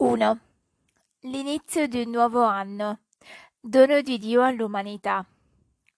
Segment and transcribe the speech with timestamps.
[0.00, 0.40] 1.
[1.24, 3.00] L'inizio di un nuovo anno,
[3.60, 5.22] dono di Dio all'umanità.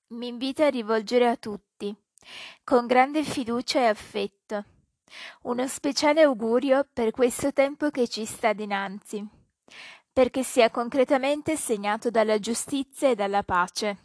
[0.09, 1.95] Mi invita a rivolgere a tutti,
[2.65, 4.65] con grande fiducia e affetto,
[5.43, 9.25] uno speciale augurio per questo tempo che ci sta dinanzi,
[10.13, 13.99] perché sia concretamente segnato dalla giustizia e dalla pace.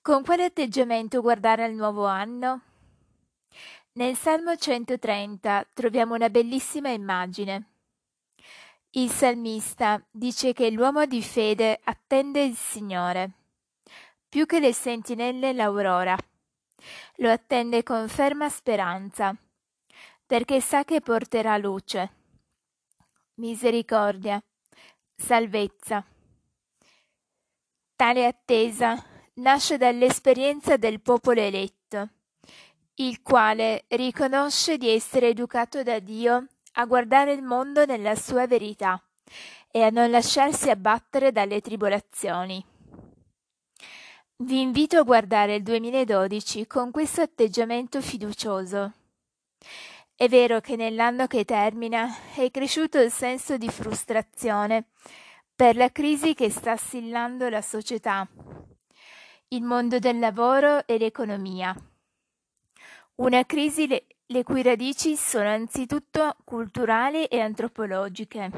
[0.00, 2.62] Con quale atteggiamento guardare al nuovo anno?
[3.92, 7.72] Nel Salmo 130 troviamo una bellissima immagine.
[8.92, 13.30] Il salmista dice che l'uomo di fede attende il Signore,
[14.26, 16.16] più che le sentinelle l'aurora.
[17.16, 19.36] Lo attende con ferma speranza,
[20.24, 22.12] perché sa che porterà luce,
[23.34, 24.42] misericordia,
[25.14, 26.02] salvezza.
[27.94, 32.08] Tale attesa nasce dall'esperienza del popolo eletto,
[32.94, 39.02] il quale riconosce di essere educato da Dio a guardare il mondo nella sua verità
[39.70, 42.64] e a non lasciarsi abbattere dalle tribolazioni.
[44.40, 48.92] Vi invito a guardare il 2012 con questo atteggiamento fiducioso.
[50.14, 54.86] È vero che nell'anno che termina è cresciuto il senso di frustrazione
[55.54, 58.28] per la crisi che sta assillando la società,
[59.48, 61.74] il mondo del lavoro e l'economia.
[63.16, 64.06] Una crisi le
[64.44, 68.50] cui radici sono anzitutto culturali e antropologiche.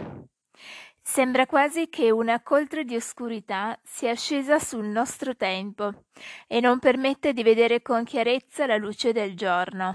[1.01, 6.07] Sembra quasi che una coltre di oscurità sia scesa sul nostro tempo
[6.49, 9.93] e non permette di vedere con chiarezza la luce del giorno.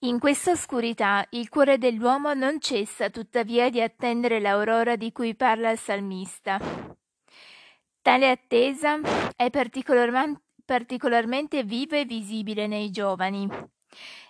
[0.00, 5.70] In questa oscurità il cuore dell'uomo non cessa tuttavia di attendere l'aurora di cui parla
[5.70, 6.60] il salmista.
[8.00, 9.00] Tale attesa
[9.36, 13.48] è particolarmente viva e visibile nei giovani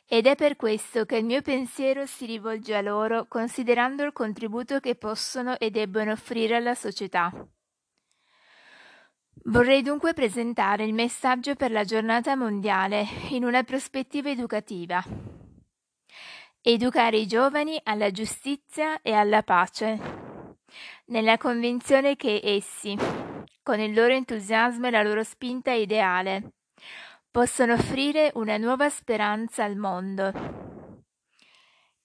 [0.07, 4.79] ed è per questo che il mio pensiero si rivolge a loro considerando il contributo
[4.79, 7.33] che possono e debbono offrire alla società.
[9.45, 15.03] Vorrei dunque presentare il messaggio per la giornata mondiale in una prospettiva educativa.
[16.61, 19.99] Educare i giovani alla giustizia e alla pace,
[21.07, 22.97] nella convinzione che essi,
[23.63, 26.53] con il loro entusiasmo e la loro spinta ideale,
[27.33, 30.31] possono offrire una nuova speranza al mondo.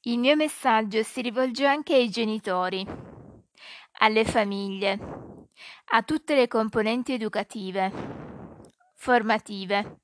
[0.04, 2.88] Il mio messaggio si rivolge anche ai genitori,
[4.00, 4.98] alle famiglie,
[5.92, 7.92] a tutte le componenti educative,
[8.96, 10.00] formative,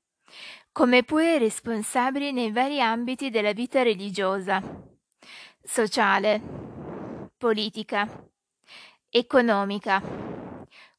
[0.72, 4.62] come pure responsabili nei vari ambiti della vita religiosa,
[5.62, 6.42] sociale,
[7.38, 8.06] politica,
[9.08, 10.02] economica,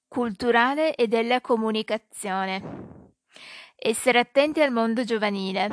[0.08, 2.95] culturale e della comunicazione
[3.76, 5.70] essere attenti al mondo giovanile.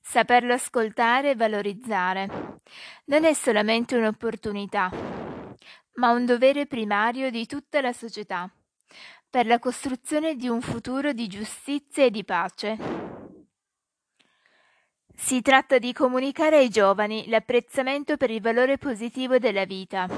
[0.00, 2.58] Saperlo ascoltare e valorizzare.
[3.06, 4.90] Non è solamente un'opportunità,
[5.94, 8.50] ma un dovere primario di tutta la società,
[9.28, 12.78] per la costruzione di un futuro di giustizia e di pace.
[15.14, 20.08] Si tratta di comunicare ai giovani l'apprezzamento per il valore positivo della vita,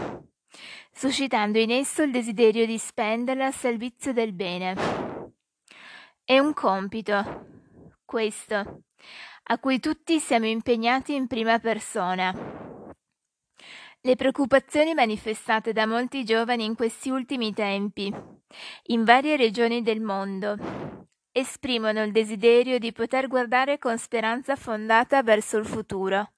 [0.93, 5.12] suscitando in esso il desiderio di spenderla al servizio del bene
[6.33, 7.45] è un compito,
[8.07, 8.85] questo,
[9.45, 12.33] a cui tutti siamo impegnati in prima persona.
[14.01, 18.11] Le preoccupazioni manifestate da molti giovani in questi ultimi tempi,
[18.85, 20.57] in varie regioni del mondo,
[21.33, 26.33] esprimono il desiderio di poter guardare con speranza fondata verso il futuro.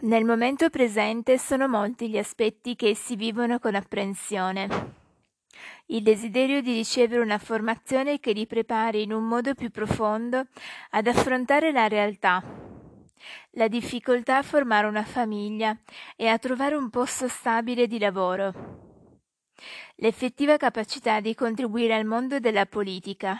[0.00, 5.02] Nel momento presente sono molti gli aspetti che essi vivono con apprensione
[5.86, 10.46] il desiderio di ricevere una formazione che li prepari in un modo più profondo
[10.90, 12.42] ad affrontare la realtà,
[13.52, 15.76] la difficoltà a formare una famiglia
[16.16, 18.52] e a trovare un posto stabile di lavoro,
[19.96, 23.38] l'effettiva capacità di contribuire al mondo della politica,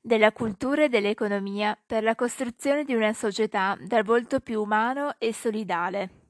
[0.00, 5.32] della cultura e dell'economia per la costruzione di una società dal volto più umano e
[5.32, 6.25] solidale.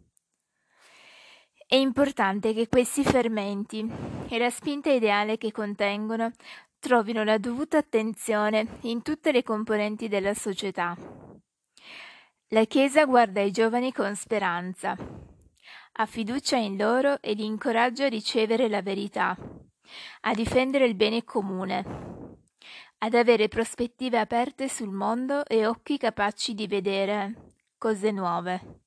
[1.68, 3.84] È importante che questi fermenti
[4.28, 6.30] e la spinta ideale che contengono
[6.78, 10.96] trovino la dovuta attenzione in tutte le componenti della società.
[12.50, 14.96] La Chiesa guarda i giovani con speranza,
[15.94, 19.36] ha fiducia in loro e li incoraggia a ricevere la verità,
[20.20, 21.84] a difendere il bene comune,
[22.98, 28.84] ad avere prospettive aperte sul mondo e occhi capaci di vedere cose nuove.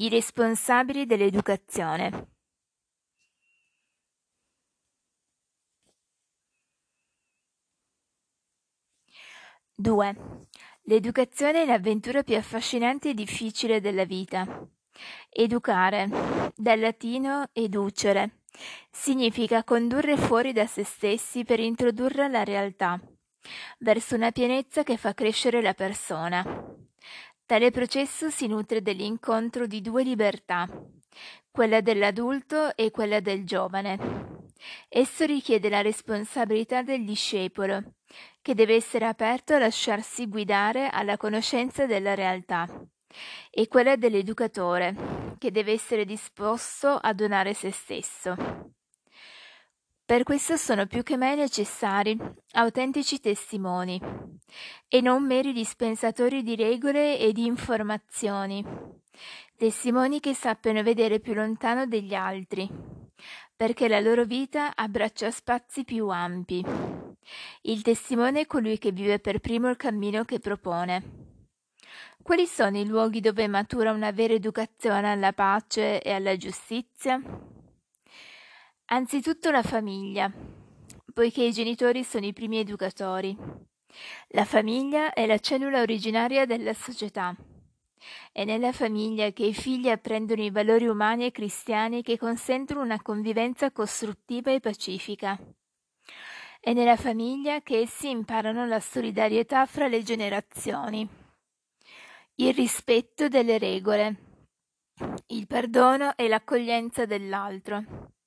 [0.00, 2.28] I responsabili dell'educazione.
[9.74, 10.16] 2.
[10.84, 14.66] L'educazione è l'avventura più affascinante e difficile della vita.
[15.28, 16.08] Educare,
[16.56, 18.44] dal latino educere,
[18.90, 22.98] significa condurre fuori da se stessi per introdurre la realtà,
[23.80, 26.88] verso una pienezza che fa crescere la persona.
[27.50, 30.68] Tale processo si nutre dell'incontro di due libertà,
[31.50, 33.98] quella dell'adulto e quella del giovane.
[34.88, 37.94] Esso richiede la responsabilità del discepolo,
[38.40, 42.68] che deve essere aperto a lasciarsi guidare alla conoscenza della realtà,
[43.50, 48.36] e quella dell'educatore, che deve essere disposto a donare se stesso.
[50.10, 52.18] Per questo sono più che mai necessari
[52.54, 54.00] autentici testimoni
[54.88, 58.60] e non meri dispensatori di regole e di informazioni,
[59.56, 62.68] testimoni che sappiano vedere più lontano degli altri,
[63.54, 66.64] perché la loro vita abbraccia spazi più ampi.
[67.62, 71.02] Il testimone è colui che vive per primo il cammino che propone.
[72.20, 77.22] Quali sono i luoghi dove matura una vera educazione alla pace e alla giustizia?
[78.92, 80.28] Anzitutto la famiglia,
[81.14, 83.36] poiché i genitori sono i primi educatori.
[84.30, 87.32] La famiglia è la cellula originaria della società.
[88.32, 93.00] È nella famiglia che i figli apprendono i valori umani e cristiani che consentono una
[93.00, 95.38] convivenza costruttiva e pacifica.
[96.58, 101.08] È nella famiglia che essi imparano la solidarietà fra le generazioni,
[102.34, 104.16] il rispetto delle regole,
[105.28, 108.18] il perdono e l'accoglienza dell'altro.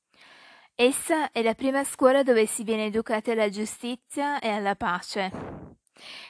[0.75, 5.31] Essa è la prima scuola dove si viene educati alla giustizia e alla pace.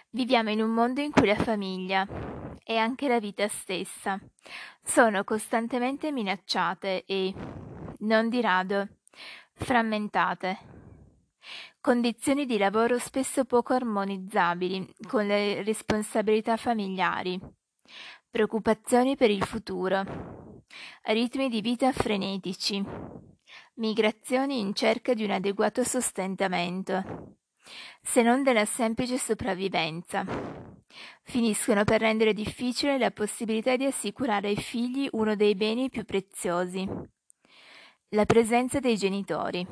[0.09, 2.05] Viviamo in un mondo in cui la famiglia
[2.61, 4.19] e anche la vita stessa
[4.83, 7.33] sono costantemente minacciate e,
[7.99, 8.89] non di rado,
[9.53, 10.57] frammentate.
[11.79, 17.39] Condizioni di lavoro spesso poco armonizzabili con le responsabilità familiari,
[18.29, 20.03] preoccupazioni per il futuro,
[21.03, 23.31] ritmi di vita frenetici,
[23.75, 27.37] migrazioni in cerca di un adeguato sostentamento,
[28.01, 30.25] se non della semplice sopravvivenza.
[31.23, 36.87] Finiscono per rendere difficile la possibilità di assicurare ai figli uno dei beni più preziosi,
[38.09, 39.67] la presenza dei genitori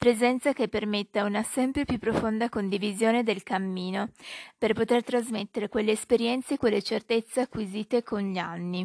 [0.00, 4.12] presenza che permetta una sempre più profonda condivisione del cammino,
[4.56, 8.82] per poter trasmettere quelle esperienze e quelle certezze acquisite con gli anni.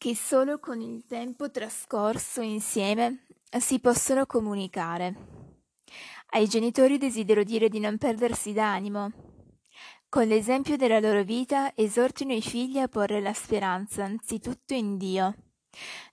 [0.00, 3.26] Che solo con il tempo trascorso insieme
[3.58, 5.14] si possono comunicare.
[6.30, 9.12] Ai genitori desidero dire di non perdersi d'animo.
[10.08, 15.34] Con l'esempio della loro vita esortino i figli a porre la speranza anzitutto in Dio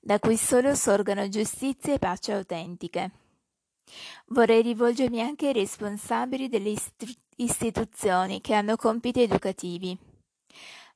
[0.02, 3.12] da cui solo sorgono giustizia e pace autentiche.
[4.26, 9.98] Vorrei rivolgermi anche ai responsabili delle istru- istituzioni che hanno compiti educativi.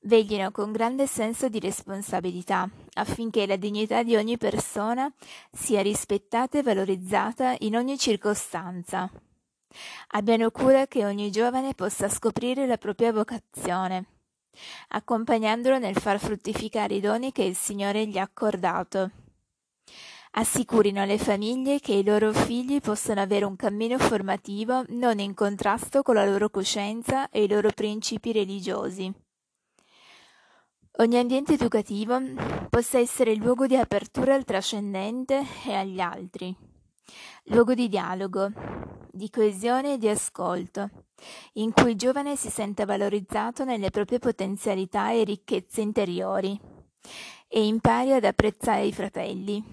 [0.03, 5.11] Veglino con grande senso di responsabilità affinché la dignità di ogni persona
[5.51, 9.09] sia rispettata e valorizzata in ogni circostanza.
[10.09, 14.05] Abbiano cura che ogni giovane possa scoprire la propria vocazione
[14.89, 19.11] accompagnandolo nel far fruttificare i doni che il Signore gli ha accordato.
[20.33, 26.03] Assicurino alle famiglie che i loro figli possano avere un cammino formativo non in contrasto
[26.03, 29.13] con la loro coscienza e i loro principi religiosi.
[30.97, 32.19] Ogni ambiente educativo
[32.69, 36.53] possa essere luogo di apertura al trascendente e agli altri,
[37.45, 38.51] luogo di dialogo,
[39.09, 40.89] di coesione e di ascolto,
[41.53, 46.59] in cui il giovane si senta valorizzato nelle proprie potenzialità e ricchezze interiori
[47.47, 49.63] e impari ad apprezzare i fratelli.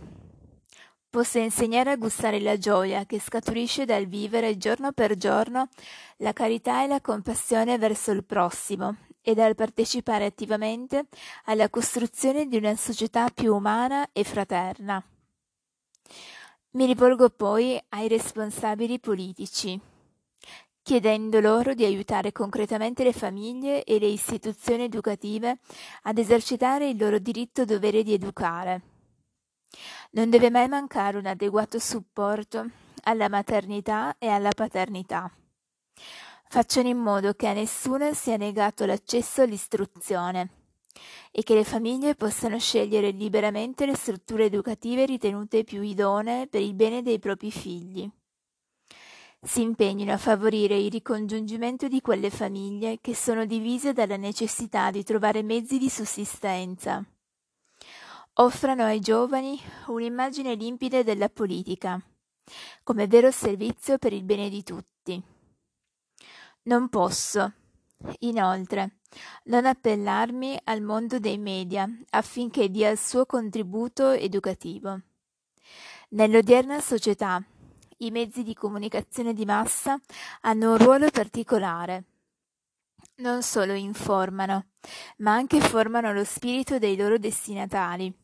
[1.10, 5.68] Possa insegnare a gustare la gioia che scaturisce dal vivere giorno per giorno
[6.18, 11.04] la carità e la compassione verso il prossimo e dal partecipare attivamente
[11.44, 15.04] alla costruzione di una società più umana e fraterna.
[16.70, 19.78] Mi rivolgo poi ai responsabili politici,
[20.80, 25.58] chiedendo loro di aiutare concretamente le famiglie e le istituzioni educative
[26.04, 28.80] ad esercitare il loro diritto dovere di educare.
[30.12, 32.66] Non deve mai mancare un adeguato supporto
[33.02, 35.30] alla maternità e alla paternità.
[36.50, 40.48] Facciano in modo che a nessuno sia negato l'accesso all'istruzione
[41.30, 46.72] e che le famiglie possano scegliere liberamente le strutture educative ritenute più idonee per il
[46.72, 48.10] bene dei propri figli.
[49.42, 55.04] Si impegnino a favorire il ricongiungimento di quelle famiglie che sono divise dalla necessità di
[55.04, 57.04] trovare mezzi di sussistenza.
[58.40, 62.00] Offrano ai giovani un'immagine limpida della politica,
[62.82, 65.36] come vero servizio per il bene di tutti.
[66.68, 67.50] Non posso,
[68.18, 68.98] inoltre,
[69.44, 75.00] non appellarmi al mondo dei media affinché dia il suo contributo educativo.
[76.10, 77.42] Nell'odierna società
[78.00, 79.98] i mezzi di comunicazione di massa
[80.42, 82.04] hanno un ruolo particolare.
[83.16, 84.66] Non solo informano,
[85.18, 88.14] ma anche formano lo spirito dei loro destinatari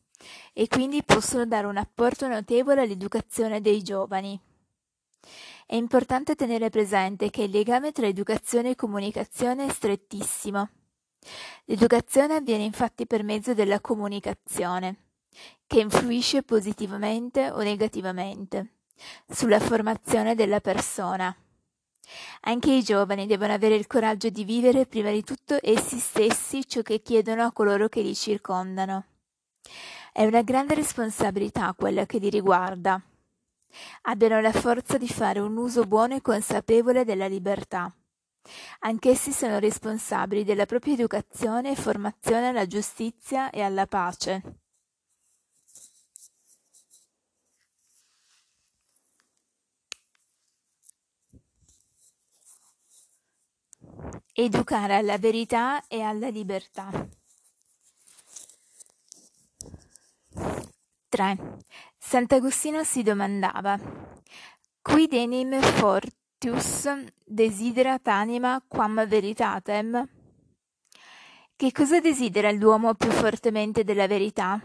[0.53, 4.39] e quindi possono dare un apporto notevole all'educazione dei giovani.
[5.67, 10.69] È importante tenere presente che il legame tra educazione e comunicazione è strettissimo.
[11.65, 14.95] L'educazione avviene infatti per mezzo della comunicazione,
[15.65, 18.75] che influisce positivamente o negativamente
[19.27, 21.35] sulla formazione della persona.
[22.41, 26.83] Anche i giovani devono avere il coraggio di vivere prima di tutto essi stessi ciò
[26.83, 29.05] che chiedono a coloro che li circondano.
[30.13, 33.01] È una grande responsabilità quella che li riguarda.
[34.03, 37.93] Abbiano la forza di fare un uso buono e consapevole della libertà.
[38.79, 44.41] Anch'essi sono responsabili della propria educazione e formazione alla giustizia e alla pace.
[54.33, 57.07] Educare alla verità e alla libertà.
[61.09, 61.37] 3.
[62.07, 63.79] Sant'Agostino si domandava:
[64.79, 66.87] Quid enim fortius
[67.25, 70.07] desiderat anima quam veritatem?
[71.55, 74.61] Che cosa desidera l'uomo più fortemente della verità?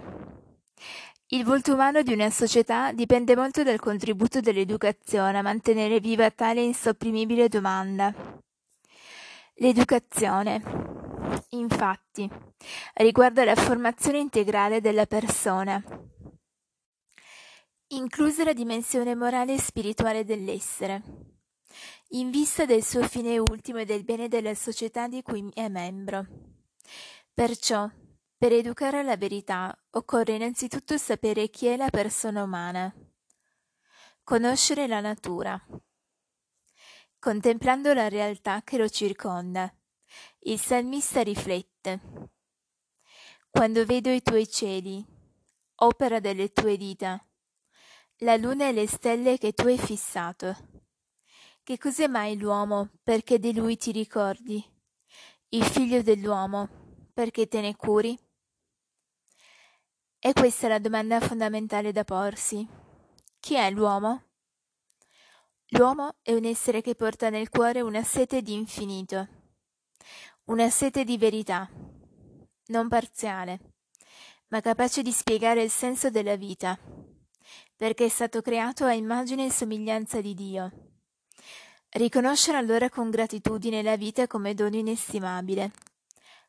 [1.28, 6.61] Il volto umano di una società dipende molto dal contributo dell'educazione a mantenere viva tale
[6.61, 8.14] insopprimibile domanda.
[9.54, 10.61] L'educazione,
[11.50, 12.30] infatti,
[12.97, 15.82] riguarda la formazione integrale della persona,
[17.92, 21.02] inclusa la dimensione morale e spirituale dell'essere,
[22.11, 26.26] in vista del suo fine ultimo e del bene della società di cui è membro.
[27.32, 27.88] Perciò,
[28.37, 32.92] per educare alla verità, occorre innanzitutto sapere chi è la persona umana,
[34.25, 35.62] conoscere la natura,
[37.20, 39.70] Contemplando la realtà che lo circonda,
[40.44, 42.00] il salmista riflette.
[43.50, 45.04] Quando vedo i tuoi cieli,
[45.82, 47.23] opera delle tue dita,
[48.22, 50.54] la luna e le stelle che tu hai fissato.
[51.62, 54.62] Che cos'è mai l'uomo perché di lui ti ricordi?
[55.48, 58.18] Il figlio dell'uomo perché te ne curi?
[60.18, 62.68] E questa è la domanda fondamentale da porsi.
[63.38, 64.24] Chi è l'uomo?
[65.68, 69.28] L'uomo è un essere che porta nel cuore una sete di infinito,
[70.44, 71.70] una sete di verità,
[72.66, 73.60] non parziale,
[74.48, 76.78] ma capace di spiegare il senso della vita,
[77.80, 80.70] perché è stato creato a immagine e somiglianza di Dio.
[81.88, 85.70] Riconoscere allora con gratitudine la vita come dono inestimabile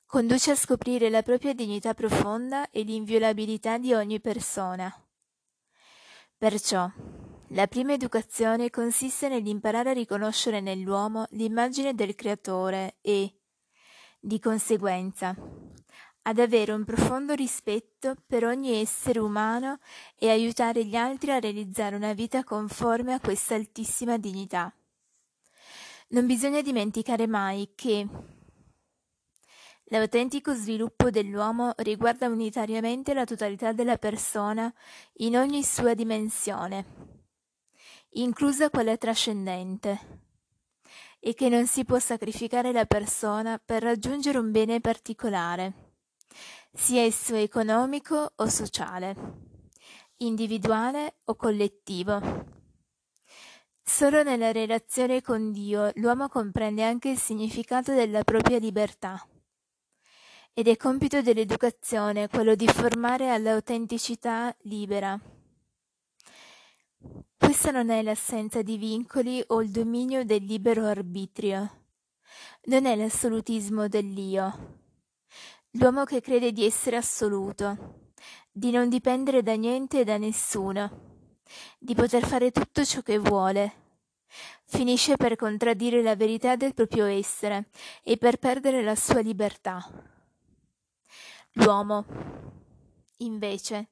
[0.05, 4.93] conduce a scoprire la propria dignità profonda e l'inviolabilità di ogni persona.
[6.37, 6.91] Perciò,
[7.51, 13.39] la prima educazione consiste nell'imparare a riconoscere nell'uomo l'immagine del Creatore e,
[14.19, 15.33] di conseguenza,
[16.23, 19.79] ad avere un profondo rispetto per ogni essere umano
[20.17, 24.73] e aiutare gli altri a realizzare una vita conforme a questa altissima dignità.
[26.09, 28.07] Non bisogna dimenticare mai che
[29.85, 34.73] l'autentico sviluppo dell'uomo riguarda unitariamente la totalità della persona
[35.13, 37.19] in ogni sua dimensione
[38.15, 40.29] inclusa quella trascendente,
[41.19, 45.90] e che non si può sacrificare la persona per raggiungere un bene particolare,
[46.73, 49.15] sia esso economico o sociale,
[50.17, 52.19] individuale o collettivo.
[53.83, 59.25] Solo nella relazione con Dio l'uomo comprende anche il significato della propria libertà.
[60.53, 65.19] Ed è compito dell'educazione quello di formare all'autenticità libera
[67.51, 71.85] questa non è l'assenza di vincoli o il dominio del libero arbitrio.
[72.67, 74.80] Non è l'assolutismo dell'io.
[75.75, 78.11] L'uomo che crede di essere assoluto,
[78.51, 81.37] di non dipendere da niente e da nessuno,
[81.79, 83.73] di poter fare tutto ciò che vuole,
[84.65, 87.69] finisce per contraddire la verità del proprio essere
[88.03, 89.81] e per perdere la sua libertà.
[91.53, 92.05] L'uomo,
[93.17, 93.91] invece,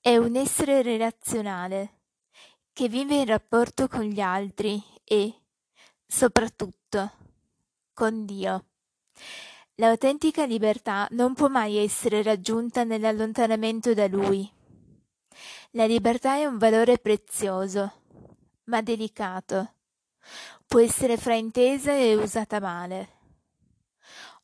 [0.00, 2.00] è un essere relazionale
[2.72, 5.32] che vive in rapporto con gli altri e,
[6.04, 7.12] soprattutto,
[7.94, 8.64] con Dio.
[9.82, 14.48] L'autentica libertà non può mai essere raggiunta nell'allontanamento da Lui.
[15.72, 17.92] La libertà è un valore prezioso,
[18.66, 19.72] ma delicato.
[20.68, 23.08] Può essere fraintesa e usata male.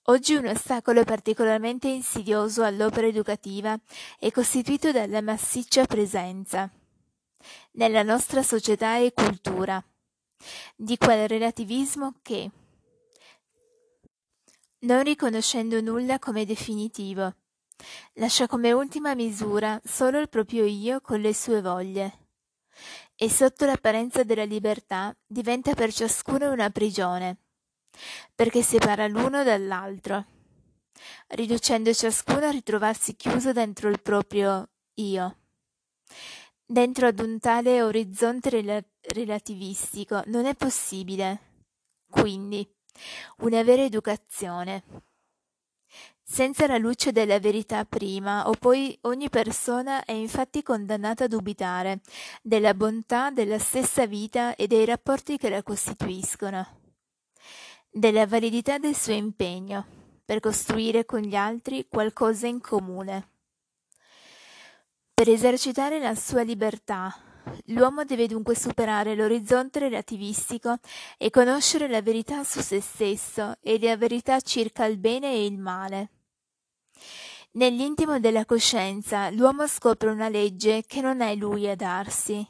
[0.07, 3.79] Oggi un ostacolo particolarmente insidioso all'opera educativa
[4.19, 6.69] è costituito dalla massiccia presenza,
[7.75, 9.81] nella nostra società e cultura,
[10.75, 12.51] di quel relativismo che,
[14.81, 17.35] non riconoscendo nulla come definitivo,
[18.15, 22.27] lascia come ultima misura solo il proprio io con le sue voglie.
[23.17, 27.39] E sotto l'apparenza della libertà diventa per ciascuno una prigione,
[28.35, 30.25] perché separa l'uno dall'altro,
[31.29, 35.37] riducendo ciascuno a ritrovarsi chiuso dentro il proprio io.
[36.65, 40.23] Dentro ad un tale orizzonte rela- relativistico.
[40.27, 41.65] Non è possibile,
[42.11, 42.71] quindi,
[43.39, 44.83] una vera educazione.
[46.23, 52.01] Senza la luce della verità prima o poi ogni persona è infatti condannata a dubitare
[52.43, 56.67] della bontà della stessa vita e dei rapporti che la costituiscono,
[57.91, 59.87] della validità del suo impegno
[60.23, 63.31] per costruire con gli altri qualcosa in comune.
[65.15, 67.28] Per esercitare la sua libertà,
[67.67, 70.79] l'uomo deve dunque superare l'orizzonte relativistico
[71.17, 75.59] e conoscere la verità su se stesso e la verità circa il bene e il
[75.59, 76.11] male.
[77.53, 82.47] Nell'intimo della coscienza l'uomo scopre una legge che non è lui a darsi,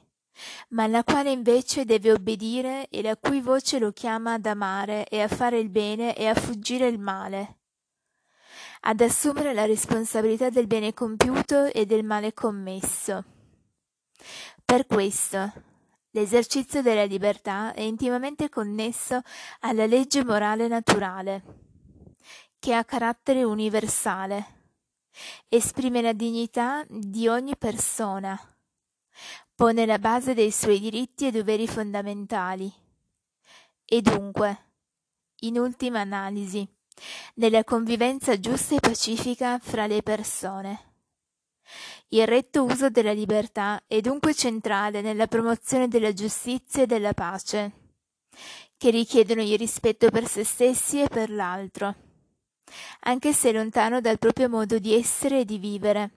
[0.71, 5.21] ma alla quale invece deve obbedire e la cui voce lo chiama ad amare e
[5.21, 7.59] a fare il bene e a fuggire il male,
[8.81, 13.25] ad assumere la responsabilità del bene compiuto e del male commesso.
[14.71, 15.51] Per questo,
[16.11, 19.23] l'esercizio della libertà è intimamente connesso
[19.61, 21.43] alla legge morale naturale,
[22.59, 24.57] che ha carattere universale
[25.49, 28.39] esprime la dignità di ogni persona,
[29.55, 32.71] pone la base dei suoi diritti e doveri fondamentali
[33.87, 34.67] e dunque,
[35.45, 36.69] in ultima analisi,
[37.37, 40.89] nella convivenza giusta e pacifica fra le persone.
[42.09, 47.73] Il retto uso della libertà è dunque centrale nella promozione della giustizia e della pace,
[48.77, 52.07] che richiedono il rispetto per se stessi e per l'altro
[53.01, 56.13] anche se lontano dal proprio modo di essere e di vivere.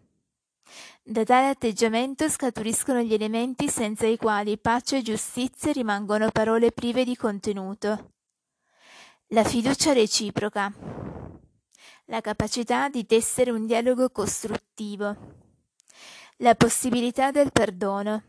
[1.04, 7.04] Da tale atteggiamento scaturiscono gli elementi senza i quali pace e giustizia rimangono parole prive
[7.04, 8.12] di contenuto.
[9.28, 10.72] La fiducia reciproca,
[12.06, 15.41] la capacità di tessere un dialogo costruttivo,
[16.42, 18.24] la possibilità del perdono,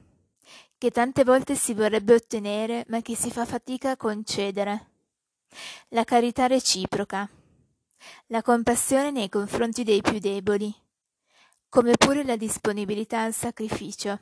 [0.78, 4.90] che tante volte si vorrebbe ottenere ma che si fa fatica a concedere,
[5.88, 7.28] la carità reciproca
[8.26, 10.74] la compassione nei confronti dei più deboli,
[11.68, 14.20] come pure la disponibilità al sacrificio.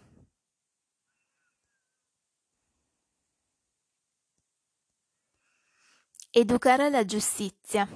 [6.30, 7.88] Educare alla giustizia.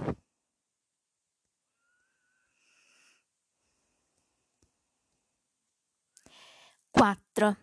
[7.04, 7.56] Quattro.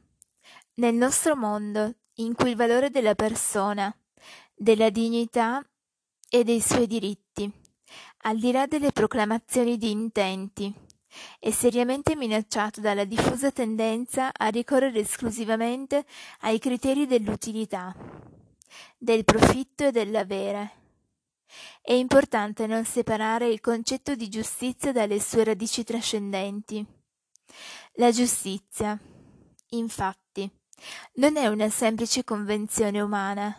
[0.75, 3.91] Nel nostro mondo, in cui il valore della persona,
[4.53, 5.67] della dignità
[6.29, 7.51] e dei suoi diritti
[8.17, 10.71] al di là delle proclamazioni di intenti,
[11.39, 16.05] è seriamente minacciato dalla diffusa tendenza a ricorrere esclusivamente
[16.41, 17.95] ai criteri dell'utilità,
[18.95, 20.71] del profitto e dell'avere.
[21.81, 26.85] È importante non separare il concetto di giustizia dalle sue radici trascendenti.
[27.95, 28.97] La giustizia,
[29.71, 30.49] infatti,
[31.15, 33.55] non è una semplice convenzione umana,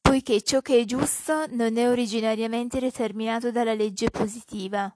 [0.00, 4.94] poiché ciò che è giusto non è originariamente determinato dalla legge positiva,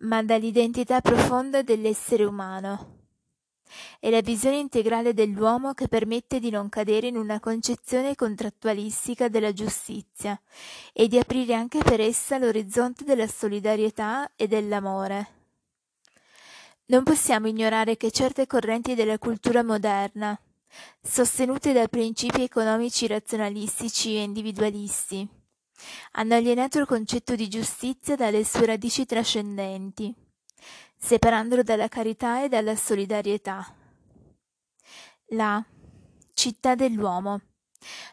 [0.00, 2.94] ma dall'identità profonda dell'essere umano.
[3.98, 9.52] È la visione integrale dell'uomo che permette di non cadere in una concezione contrattualistica della
[9.52, 10.40] giustizia
[10.92, 15.35] e di aprire anche per essa l'orizzonte della solidarietà e dell'amore.
[16.88, 20.38] Non possiamo ignorare che certe correnti della cultura moderna,
[21.02, 25.28] sostenute da principi economici razionalistici e individualisti.
[26.12, 30.14] Hanno alienato il concetto di giustizia dalle sue radici trascendenti,
[30.96, 33.74] separandolo dalla carità e dalla solidarietà.
[35.30, 35.64] La
[36.34, 37.40] città dell'uomo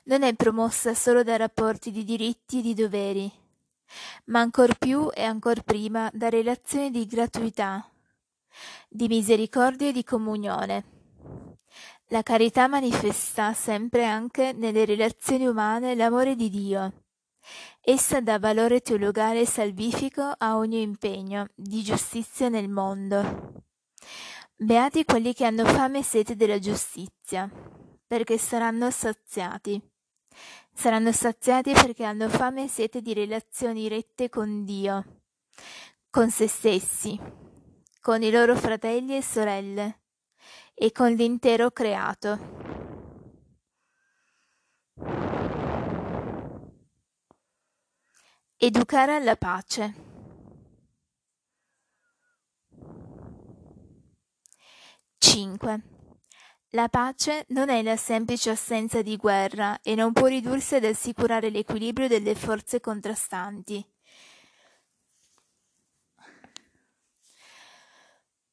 [0.06, 3.32] non è promossa solo da rapporti di diritti e di doveri,
[4.26, 7.88] ma ancor più e ancor prima da relazioni di gratuità,
[8.90, 10.94] di misericordia e di comunione
[12.14, 17.06] la carità manifesta sempre anche nelle relazioni umane l'amore di Dio.
[17.82, 23.64] Essa dà valore teologale e salvifico a ogni impegno di giustizia nel mondo.
[24.56, 27.50] Beati quelli che hanno fame e sete della giustizia,
[28.06, 29.82] perché saranno saziati.
[30.72, 35.22] Saranno saziati perché hanno fame e sete di relazioni rette con Dio,
[36.12, 37.20] con se stessi,
[38.04, 40.02] con i loro fratelli e sorelle
[40.74, 42.38] e con l'intero creato.
[48.58, 49.94] Educare alla pace.
[55.18, 55.82] Cinque.
[56.72, 61.50] La pace non è la semplice assenza di guerra e non può ridursi ad assicurare
[61.50, 63.93] l'equilibrio delle forze contrastanti.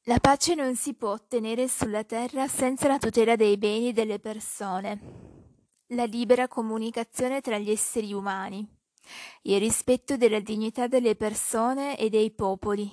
[0.04, 4.98] La pace non si può ottenere sulla terra senza la tutela dei beni delle persone,
[5.88, 8.66] la libera comunicazione tra gli esseri umani,
[9.42, 12.90] il rispetto della dignità delle persone e dei popoli,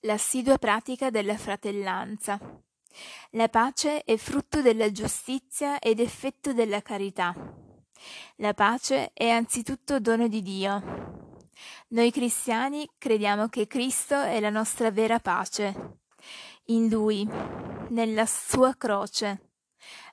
[0.00, 2.38] l'assidua pratica della fratellanza.
[3.30, 7.32] La pace è frutto della giustizia ed effetto della carità.
[8.36, 11.23] La pace è anzitutto dono di Dio.
[11.94, 15.98] Noi cristiani crediamo che Cristo è la nostra vera pace.
[16.66, 17.24] In Lui,
[17.90, 19.52] nella sua croce,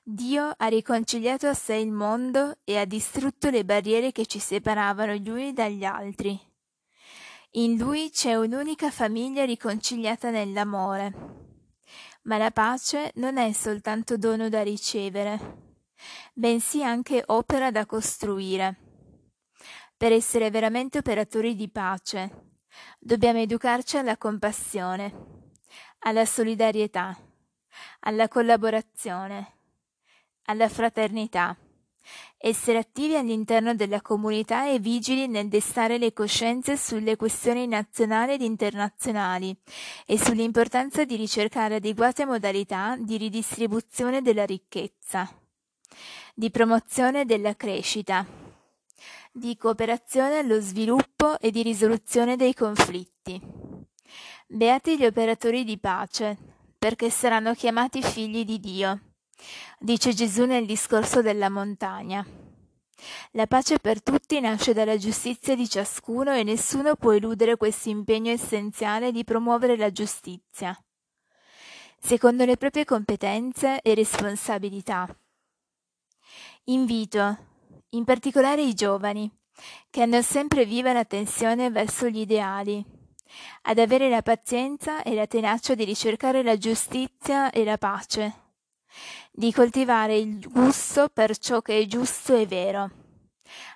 [0.04, 5.14] Dio ha riconciliato a sé il mondo e ha distrutto le barriere che ci separavano
[5.14, 6.38] gli uni dagli altri.
[7.54, 11.12] In lui c'è un'unica famiglia riconciliata nell'amore.
[12.22, 15.80] Ma la pace non è soltanto dono da ricevere,
[16.32, 18.81] bensì anche opera da costruire.
[20.02, 22.56] Per essere veramente operatori di pace,
[22.98, 25.14] dobbiamo educarci alla compassione,
[26.00, 27.16] alla solidarietà,
[28.00, 29.58] alla collaborazione,
[30.46, 31.56] alla fraternità.
[32.36, 38.40] Essere attivi all'interno della comunità e vigili nel destare le coscienze sulle questioni nazionali ed
[38.42, 39.56] internazionali
[40.04, 45.30] e sull'importanza di ricercare adeguate modalità di ridistribuzione della ricchezza,
[46.34, 48.50] di promozione della crescita,
[49.32, 53.40] di cooperazione allo sviluppo e di risoluzione dei conflitti.
[54.46, 56.36] Beati gli operatori di pace,
[56.78, 59.00] perché saranno chiamati figli di Dio
[59.78, 62.24] dice Gesù nel discorso della montagna.
[63.32, 68.30] La pace per tutti nasce dalla giustizia di ciascuno e nessuno può eludere questo impegno
[68.30, 70.76] essenziale di promuovere la giustizia,
[71.98, 75.08] secondo le proprie competenze e responsabilità.
[76.66, 77.38] Invito,
[77.94, 79.30] in particolare i giovani,
[79.90, 82.84] che hanno sempre viva l'attenzione verso gli ideali,
[83.62, 88.42] ad avere la pazienza e la tenacia di ricercare la giustizia e la pace
[89.30, 92.90] di coltivare il gusto per ciò che è giusto e vero,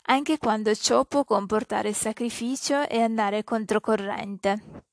[0.05, 4.85] anche quando ciò può comportare sacrificio e andare controcorrente.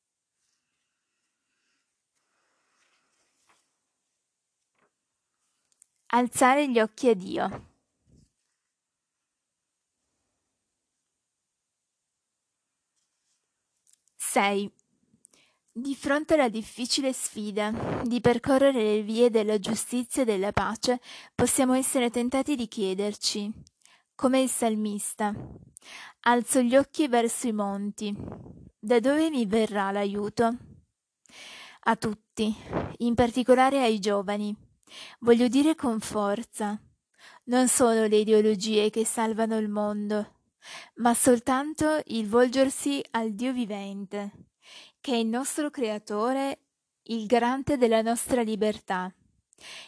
[6.08, 7.73] Alzare gli occhi a Dio.
[14.34, 14.68] Sei.
[15.72, 21.00] Di fronte alla difficile sfida di percorrere le vie della giustizia e della pace,
[21.36, 23.52] possiamo essere tentati di chiederci,
[24.16, 25.32] come il salmista,
[26.22, 28.12] alzo gli occhi verso i monti,
[28.80, 30.58] da dove mi verrà l'aiuto?
[31.82, 32.56] A tutti,
[32.98, 34.52] in particolare ai giovani,
[35.20, 36.82] voglio dire con forza,
[37.44, 40.33] non solo le ideologie che salvano il mondo,
[40.96, 44.32] ma soltanto il volgersi al Dio vivente
[45.00, 46.60] che è il nostro creatore,
[47.04, 49.14] il garante della nostra libertà,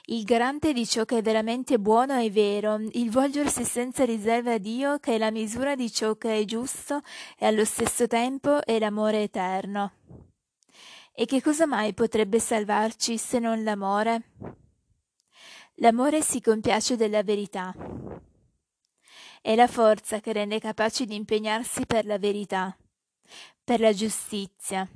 [0.08, 4.58] il garante di ciò che è veramente buono e vero, il volgersi senza riserva a
[4.58, 7.02] Dio che è la misura di ciò che è giusto
[7.38, 9.94] e allo stesso tempo è l'amore eterno.
[11.14, 14.34] E che cosa mai potrebbe salvarci se non l'amore?
[15.76, 17.74] L'amore si compiace della verità.
[19.46, 22.76] È la forza che rende capaci di impegnarsi per la verità,
[23.64, 24.90] per la giustizia,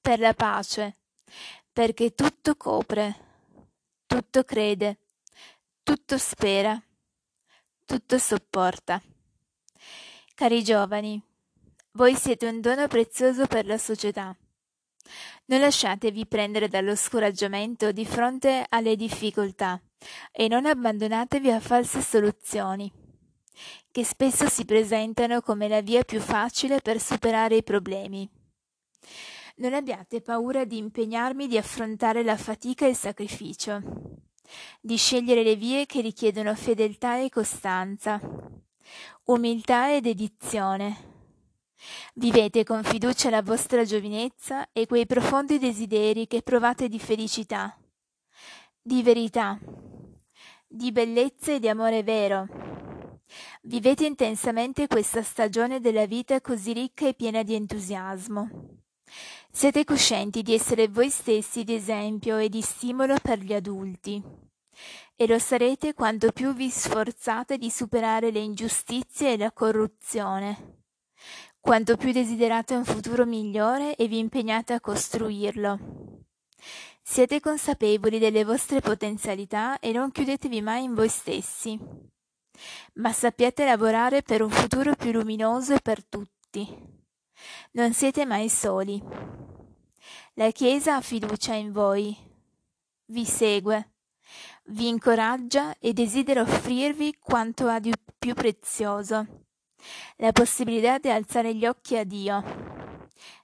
[0.00, 0.98] per la pace,
[1.72, 3.16] perché tutto copre,
[4.06, 4.98] tutto crede,
[5.82, 6.80] tutto spera,
[7.84, 9.02] tutto sopporta.
[10.36, 11.20] Cari giovani,
[11.94, 14.36] voi siete un dono prezioso per la società.
[15.46, 19.82] Non lasciatevi prendere dallo scoraggiamento di fronte alle difficoltà
[20.30, 23.02] e non abbandonatevi a false soluzioni,
[23.90, 28.28] che spesso si presentano come la via più facile per superare i problemi.
[29.56, 33.80] Non abbiate paura di impegnarmi di affrontare la fatica e il sacrificio,
[34.80, 38.20] di scegliere le vie che richiedono fedeltà e costanza,
[39.24, 41.12] umiltà e dedizione,
[42.14, 47.76] Vivete con fiducia la vostra giovinezza e quei profondi desideri che provate di felicità,
[48.80, 49.58] di verità,
[50.66, 52.46] di bellezza e di amore vero.
[53.62, 58.82] Vivete intensamente questa stagione della vita così ricca e piena di entusiasmo.
[59.50, 64.22] Siete coscienti di essere voi stessi di esempio e di stimolo per gli adulti.
[65.16, 70.82] E lo sarete quanto più vi sforzate di superare le ingiustizie e la corruzione
[71.64, 75.78] quanto più desiderate un futuro migliore e vi impegnate a costruirlo.
[77.02, 81.80] Siete consapevoli delle vostre potenzialità e non chiudetevi mai in voi stessi,
[82.94, 86.66] ma sappiate lavorare per un futuro più luminoso per tutti.
[87.72, 89.02] Non siete mai soli.
[90.34, 92.16] La Chiesa ha fiducia in voi,
[93.06, 93.92] vi segue,
[94.66, 99.42] vi incoraggia e desidera offrirvi quanto ha di più prezioso
[100.16, 102.42] la possibilità di alzare gli occhi a Dio,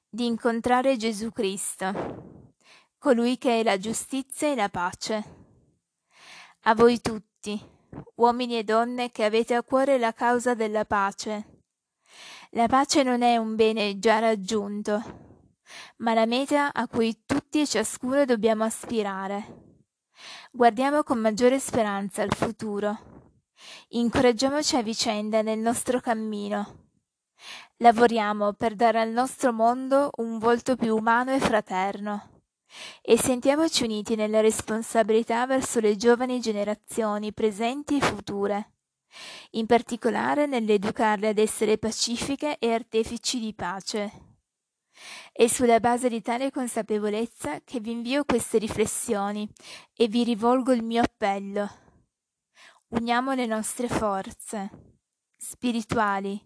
[0.09, 2.49] di incontrare Gesù Cristo,
[2.99, 5.39] colui che è la giustizia e la pace.
[6.63, 7.61] A voi tutti,
[8.17, 11.63] uomini e donne che avete a cuore la causa della pace.
[12.51, 15.03] La pace non è un bene già raggiunto,
[15.99, 19.79] ma la meta a cui tutti e ciascuno dobbiamo aspirare.
[20.51, 23.11] Guardiamo con maggiore speranza al futuro
[23.89, 26.89] Incoraggiamoci a vicenda nel nostro cammino.
[27.79, 32.40] Lavoriamo per dare al nostro mondo un volto più umano e fraterno.
[33.03, 38.73] E sentiamoci uniti nella responsabilità verso le giovani generazioni presenti e future,
[39.53, 44.29] in particolare nell'educarle ad essere pacifiche e artefici di pace.
[45.33, 49.49] È sulla base di tale consapevolezza che vi invio queste riflessioni
[49.95, 51.89] e vi rivolgo il mio appello
[52.91, 54.71] uniamo le nostre forze
[55.37, 56.41] spirituali,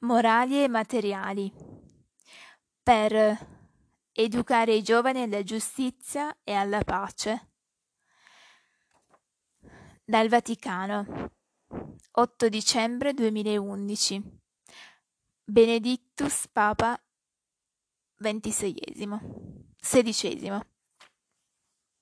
[0.00, 1.52] morali e materiali
[2.82, 3.61] per
[4.12, 7.50] educare i giovani alla giustizia e alla pace.
[10.04, 11.30] Dal Vaticano
[12.10, 14.40] 8 dicembre 2011
[15.44, 17.00] Benedictus Papa
[18.16, 19.08] XXVI
[19.80, 20.71] XVI